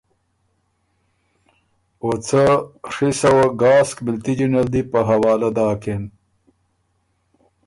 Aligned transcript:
او 2.01 2.09
څه 2.27 2.41
ڒی 2.93 3.09
سوه 3.21 3.45
ګاسک 3.61 3.97
مِلتجی 4.05 4.47
نل 4.53 4.67
دی 4.73 4.81
په 4.91 4.99
حوالۀ 5.07 5.49
داکِن۔ 5.55 6.03